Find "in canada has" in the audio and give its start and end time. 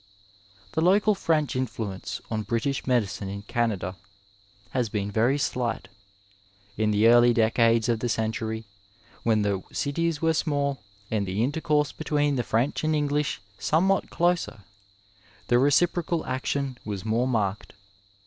3.29-4.89